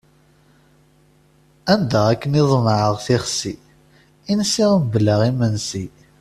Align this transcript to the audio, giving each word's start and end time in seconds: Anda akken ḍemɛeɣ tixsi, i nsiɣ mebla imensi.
Anda 1.73 1.99
akken 2.13 2.33
ḍemɛeɣ 2.51 2.95
tixsi, 3.05 3.55
i 4.31 4.33
nsiɣ 4.39 4.71
mebla 4.79 5.15
imensi. 5.29 5.85